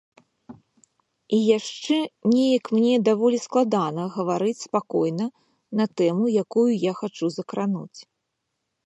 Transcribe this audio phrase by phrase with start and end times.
[1.35, 1.97] І яшчэ
[2.31, 5.27] неяк мне даволі складана гаварыць спакойна
[5.83, 7.99] на тэму, якую я хачу закрануць.